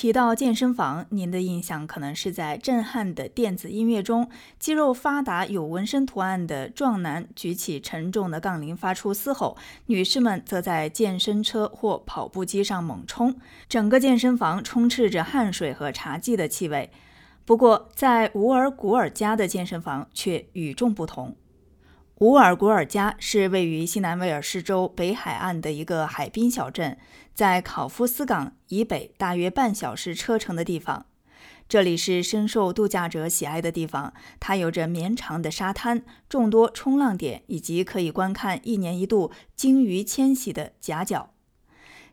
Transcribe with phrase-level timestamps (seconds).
[0.00, 9.58] 提到健身房，您的印象可能是在震撼的电子音乐中，肌肉发达、有纹身图案的壮男举起沉重的杠铃发出嘶吼，
[9.88, 13.36] 女士们则在健身车或跑步机上猛冲，
[13.68, 16.90] 整个健身房充斥着汗水和茶几的气味。
[17.44, 21.36] 不过，在乌尔古尔加的健身房却与众不同。
[22.20, 26.98] 乌尔古尔加是位于西南威尔士州北海岸的一个海滨小镇，
[27.32, 31.06] 在考夫斯港以北大约半小时车程的地方。
[31.66, 41.30] 这里是深受度假者喜爱的地方，它有着绵长的沙滩、众多冲浪点以及可以观看一年一度鲸鱼迁徙的夹角。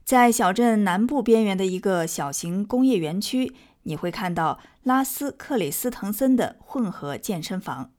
[0.05, 3.53] 在小镇南部边缘的一个小型工业园区，
[3.84, 7.92] 你会看到拉斯克里斯滕森的混合健身房。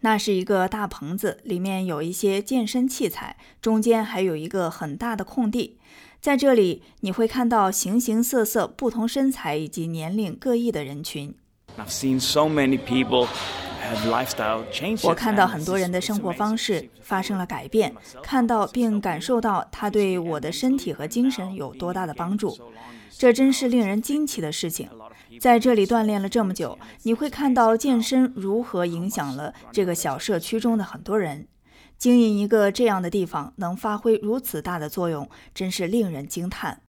[0.00, 5.78] 那是一个大棚子，里面有一些健身器材，中间还有一个很大的空地。
[6.20, 11.34] 在这里，你会看到形形色色、不同身材以及年龄各异的人群。
[15.02, 22.56] 我看到很多人的生活方式发生了改变，看到并感受到他对我的身体和精神有多大的帮助。
[23.10, 24.88] 这真是令人惊奇的事情。
[25.38, 31.46] 在这里锻炼了这么久，你会看到健身如何影响了这个小社区中的很多人。
[31.98, 36.80] 经营一个这样的地方能发挥如此大的作用，真是令人惊叹。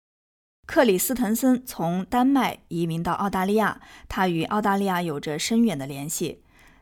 [0.66, 6.44] 克里斯滕森从丹麦移民到澳大利亚，他与澳大利亚有着深远的联系。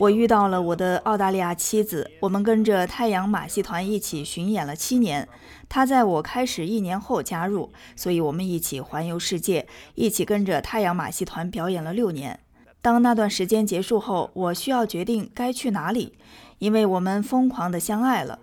[0.00, 5.28] 我遇到了我的澳大利亚妻子，我们跟着太阳马戏团一起巡演了七年。
[5.68, 12.40] 她在我开始一年后加入，所以我们一起环游世界，一起跟着太阳马戏团表演了六年。
[12.80, 16.14] 当那段时间结束后，我需要决定该去哪里，
[16.60, 18.38] 因为我们疯狂的相爱了。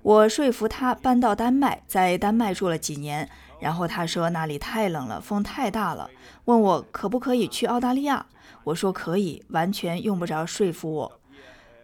[0.00, 3.28] 我说服她搬到丹麦，在丹麦住了几年，
[3.60, 6.08] 然后她说那里太冷了，风太大了，
[6.46, 8.24] 问我可不可以去澳大利亚。
[8.64, 11.20] 我说可以，完全用不着说服我。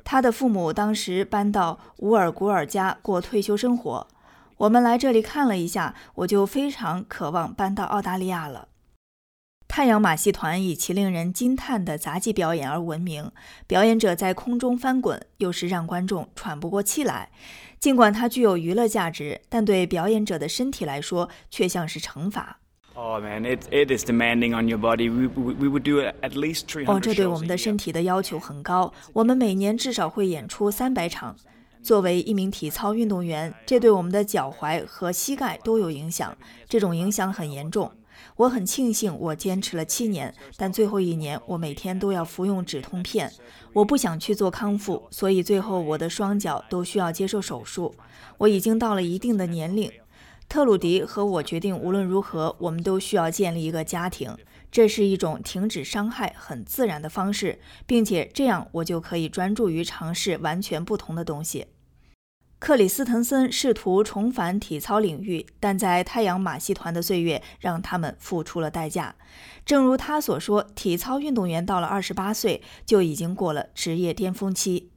[0.05, 4.09] 他的父母当时搬到乌尔古尔家过退休生活，
[4.57, 8.69] 我们来这里看了一下，我就非常渴望搬到澳大利亚了。
[9.69, 13.31] 太阳马戏团以其令人惊叹的杂技表演而闻名，
[13.67, 17.31] 表演者在空中翻滚，有时让观众喘不过气来。
[17.81, 22.59] 尽管它具有娱乐价值，但对表演者的身体来说却像是惩罚。
[22.95, 25.09] Oh man, it it is demanding on your body.
[25.09, 28.93] We we would do at least three 哦，这对我们的身体的要求很高。
[29.15, 31.35] 我们每年至少会演出三百场。
[31.83, 36.37] 作为一名体操运动员，这对我们的脚踝和膝盖都有影响。
[36.69, 37.91] 这种影响很严重。
[38.37, 43.33] 我很庆幸我坚持了七年，但最后一年我每天都要服用止痛片。
[43.73, 47.93] 我不想去做康复，所以最后我的双脚都需要接受手术。
[48.39, 49.91] 我已经到了一定的年龄。
[50.53, 54.37] 特鲁迪和我决定，无论如何，我们都需要建立一个家庭。
[54.71, 61.69] 这是一种停止伤害很自然的方式，并且这样我就可以专注于尝试完全不同的东西。
[62.59, 69.17] 克里斯滕森试图重返体操领域，但在太阳马戏团的岁月让他们付出了代价。
[69.65, 74.92] 正如他所说，体操运动员到了二十八岁就已经过了职业巅峰期。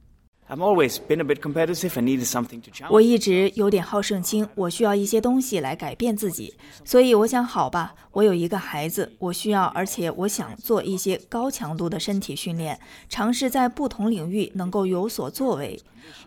[2.88, 6.54] 我一直有点好胜心，我需要一些东西来改变自己。
[6.84, 15.80] 所以我想，好吧，我有一个孩子，我需要，而且我想做一些高强度的身体训练，尝试在不同领域能够有所作为。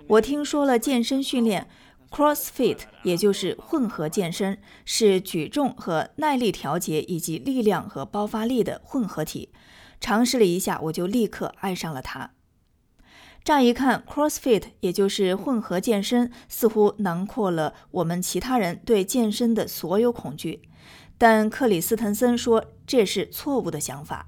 [0.07, 1.69] 我听说了健身训练
[2.11, 9.47] ，CrossFit，也就是混合健身，是举重和耐力调节以及力量和爆发力的混合体。
[10.01, 12.31] 尝试了一下，我就立刻爱上了它。
[13.43, 20.61] 乍一看，CrossFit 也就是混合健身，似乎囊括了我们其他人对健身的所有恐惧。
[21.17, 24.27] 但克里斯滕森说这是错误的想法。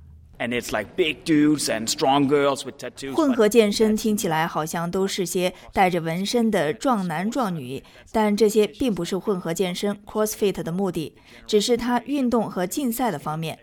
[3.16, 11.16] 混合健身听起来好像都是些带着纹身的壮男壮女，但这些并不是混合健身 CrossFit 的目的，
[11.46, 13.60] 只是它运动和竞赛的方面。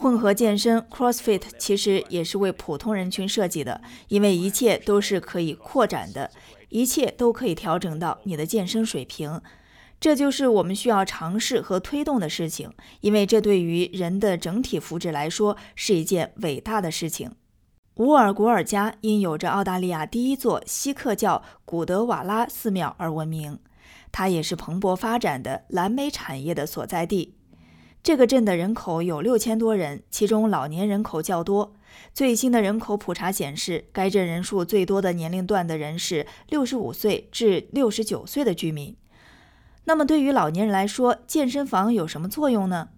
[0.00, 6.30] 混合健身 （CrossFit） 其实也是为普通人群设计的，因为一切都是可以扩展的，
[6.70, 9.42] 一切都可以调整到你的健身水平。
[10.00, 17.32] 这就是我们需要尝试和推动的事情，因为这对于人的整体福祉来说是一件伟大的事情。
[17.96, 23.58] 乌尔古尔加因有着澳大利亚第一座锡克教古德瓦拉寺庙而闻名，
[24.10, 27.34] 它也是蓬勃发展的蓝莓产业的所在地。
[28.02, 31.74] 这个镇的人口有六千多人，其中老年人口较多。
[32.14, 38.96] 最新的人口普查显示，该镇人数最多的年龄段的人是六十五岁至六十九岁的居民。
[39.84, 42.88] 那么，对于老年人来说，健身房有什么作用呢？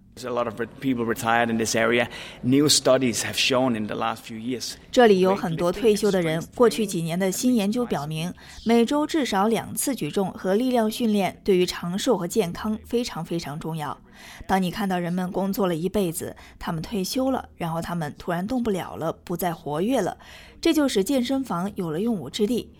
[4.91, 6.41] 这里有很多退休的人。
[6.53, 8.31] 过去几年的新研究表明，
[8.63, 13.99] 每周至少两次举重和力量训练对于长寿和健康非常非常重要。
[14.47, 20.15] 当你看到人们工作了一辈子，他们退休了，然后他们突然动不了了，不再活跃了，
[20.61, 22.71] 这就使健身房有了用武之地。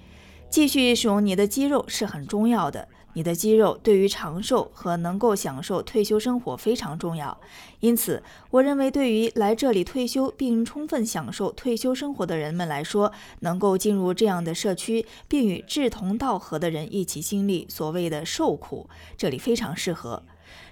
[0.52, 2.88] 继续使用你的肌肉是很重要的。
[3.14, 7.40] 你的肌肉对于长寿和能够享受退休生活非常重要，
[7.80, 13.12] 因此，我认为对于来这里退休并充分享受退休生活的人们来说，
[13.42, 20.24] 能够进入这样的社区，并与志同道合的人一起经历所谓的受苦，这里非常适合。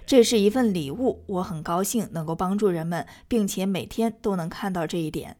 [0.04, 5.36] 这是一份礼物，我很高兴能够帮助人们，并且每天都能看到这一点。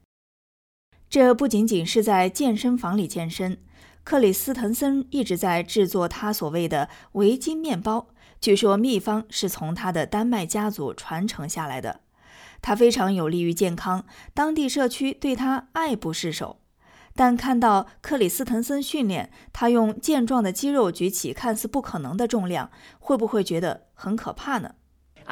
[1.09, 3.57] 这不仅仅是在健身房里健身。
[4.03, 8.07] 克里斯滕森一直在制作他所谓的围巾面包，
[8.41, 12.01] 据说秘方是从他的丹麦家族传承下来的。
[12.61, 16.59] 他非常有利于健康，当地社区对他爱不释手。
[17.15, 24.75] 但看到克里斯滕森训练，他用健壮的肌肉举起看似不可能的重量，会不会觉得很可怕呢？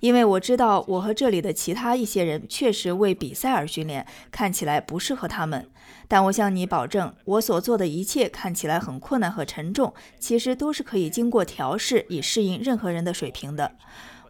[0.00, 5.68] 因为我知道我和这里的其他一些人确实为比赛而训练，看起来不适合他们。
[6.08, 13.72] 但我向你保证，我所做的一切看起来很困难和沉重，其实都是可以经过调试以适应任何人的水平的。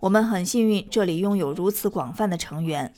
[0.00, 2.92] 我们很幸运，这里拥有如此广泛的成员。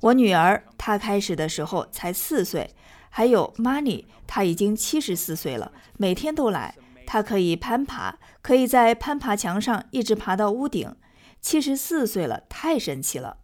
[0.00, 2.70] 我女儿她开始的时候才四岁，
[3.10, 6.74] 还有 Money，她已经七十四岁了，每天都来。
[7.06, 10.94] 她可以攀爬，可以在攀爬墙上一直爬到屋顶。
[11.40, 13.38] 七十四岁了，太神奇了！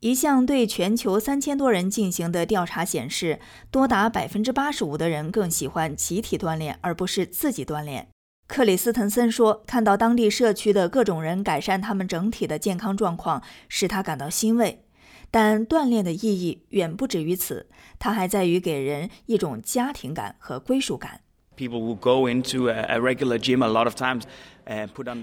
[0.00, 3.40] 一项对全球三千多人进行的调查显示，
[3.70, 8.08] 多达百分之八十五的人更喜欢集体锻炼而不是自己锻炼。
[8.46, 14.84] 克里斯滕森说：“看到当地社区的各种人改善他们整体的健康状况，使他感到欣慰。
[15.30, 17.68] 但锻炼的意义远不止于此，
[17.98, 21.20] 它还在于给人一种家庭感和归属感。”
[21.58, 24.22] People will go into a regular gym a lot of times.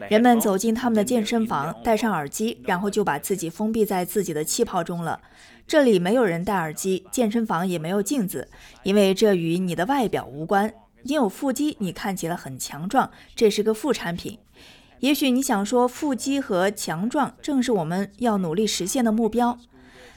[0.09, 5.21] 人们走进他们的健身房，戴上耳机，然后就把自己封闭在自己的气泡中了。
[5.65, 8.49] 这里没有人戴耳机，健身房也没有镜子，
[8.83, 10.73] 因为这与你的外表无关。
[11.03, 14.39] 你有腹肌，你看起来很强壮，这是个副产品。
[14.99, 19.57] 也许你想说，腹肌和强壮正是我们要努力实现的目标，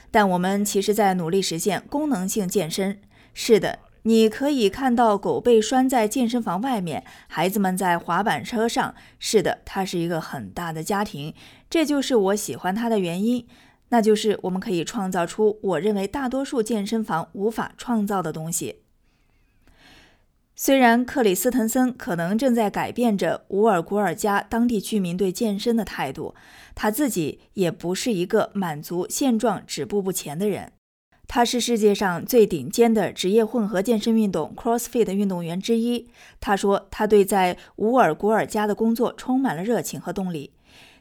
[0.09, 2.99] 但我们其实在努力实现功能性健身。
[3.33, 3.79] 是的。
[4.03, 8.95] 你可以看到狗被拴在健身房外面，孩子们在滑板车上。
[9.19, 11.33] 是的，它是一个很大的家庭，
[11.69, 13.45] 这就是我喜欢它的原因。
[13.89, 18.83] 那就是我们可以创造出我认为大多数健身房无法创造的东西。
[20.55, 26.35] 虽然克里斯滕森可能正在改变着乌尔古尔加当地居民对健身的态度，
[26.75, 30.73] 他自己也不是一个满足现状、止步不前的人。
[31.31, 36.09] 他是世界上最顶尖的职业混合健身运动 CrossFit 运动员之一。
[36.39, 40.51] 他说，他对在乌尔古尔加的工作充满了热情和动力。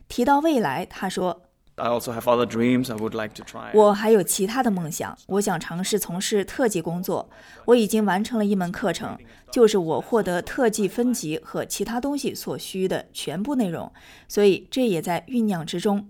[0.07, 1.45] 提到未来，他说
[1.77, 2.93] ：“I also have other dreams.
[2.93, 7.31] I would like to try.” 我还有其他的梦想，我想尝试从事特技工作。
[7.65, 9.17] 我已经完成了一门课程，
[9.51, 13.91] 就是我获得特技分级和其他东西所需的全部内容，
[14.29, 16.07] 所以这也在酝酿之中。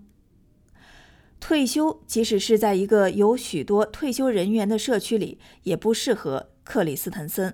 [1.39, 7.53] 退休，即使是在一个有许多退休人员的社区里，也不适合克里斯滕森。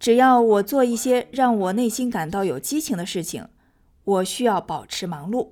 [0.00, 3.46] 只要我做一些让我内心感到有激情的事情，
[4.04, 5.50] 我需要保持忙碌。